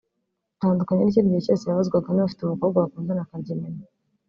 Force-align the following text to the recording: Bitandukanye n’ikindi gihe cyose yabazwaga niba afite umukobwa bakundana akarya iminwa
Bitandukanye 0.53 1.01
n’ikindi 1.03 1.31
gihe 1.31 1.45
cyose 1.47 1.63
yabazwaga 1.65 2.07
niba 2.13 2.27
afite 2.29 2.41
umukobwa 2.43 2.77
bakundana 2.83 3.21
akarya 3.25 3.51
iminwa 3.55 3.85